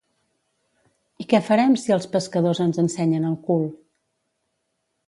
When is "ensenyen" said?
2.87-3.31